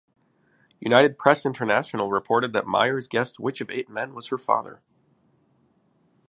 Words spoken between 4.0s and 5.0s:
was her father.